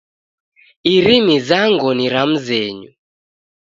Iri 0.93 1.17
mizango 1.27 1.89
ni 1.97 2.07
ra 2.13 2.23
mzenyu 2.31 2.91